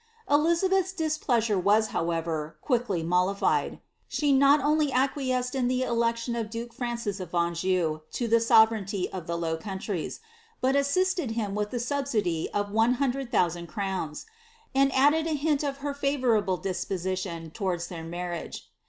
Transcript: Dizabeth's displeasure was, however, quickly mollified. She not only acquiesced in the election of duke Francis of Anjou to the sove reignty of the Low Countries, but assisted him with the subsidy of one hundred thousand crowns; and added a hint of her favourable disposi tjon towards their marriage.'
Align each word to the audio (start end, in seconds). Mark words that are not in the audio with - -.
Dizabeth's 0.27 0.93
displeasure 0.93 1.59
was, 1.59 1.89
however, 1.89 2.57
quickly 2.63 3.03
mollified. 3.03 3.79
She 4.07 4.31
not 4.33 4.59
only 4.59 4.91
acquiesced 4.91 5.53
in 5.53 5.67
the 5.67 5.83
election 5.83 6.35
of 6.35 6.49
duke 6.49 6.73
Francis 6.73 7.19
of 7.19 7.35
Anjou 7.35 7.99
to 8.13 8.27
the 8.27 8.37
sove 8.37 8.69
reignty 8.69 9.11
of 9.11 9.27
the 9.27 9.37
Low 9.37 9.57
Countries, 9.57 10.19
but 10.59 10.75
assisted 10.75 11.29
him 11.37 11.53
with 11.53 11.69
the 11.69 11.79
subsidy 11.79 12.49
of 12.51 12.71
one 12.71 12.95
hundred 12.95 13.31
thousand 13.31 13.67
crowns; 13.67 14.25
and 14.73 14.91
added 14.95 15.27
a 15.27 15.33
hint 15.35 15.61
of 15.61 15.77
her 15.85 15.93
favourable 15.93 16.59
disposi 16.59 17.13
tjon 17.13 17.53
towards 17.53 17.85
their 17.85 18.03
marriage.' 18.03 18.71